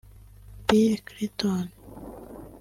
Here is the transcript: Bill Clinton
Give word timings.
Bill 0.65 0.97
Clinton 1.05 1.69